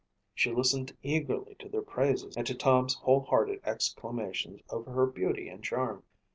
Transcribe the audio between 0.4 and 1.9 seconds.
listened eagerly to their